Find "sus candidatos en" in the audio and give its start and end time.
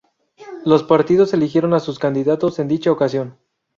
1.79-2.67